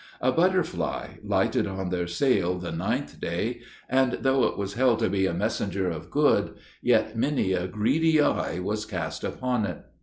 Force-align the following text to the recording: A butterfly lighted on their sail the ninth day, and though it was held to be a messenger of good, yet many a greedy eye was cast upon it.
A 0.19 0.31
butterfly 0.31 1.17
lighted 1.23 1.67
on 1.67 1.91
their 1.91 2.07
sail 2.07 2.57
the 2.57 2.71
ninth 2.71 3.19
day, 3.19 3.61
and 3.87 4.13
though 4.13 4.45
it 4.45 4.57
was 4.57 4.73
held 4.73 4.97
to 4.97 5.11
be 5.11 5.27
a 5.27 5.31
messenger 5.35 5.91
of 5.91 6.09
good, 6.09 6.55
yet 6.81 7.15
many 7.15 7.53
a 7.53 7.67
greedy 7.67 8.19
eye 8.19 8.57
was 8.57 8.87
cast 8.87 9.23
upon 9.23 9.67
it. 9.67 9.85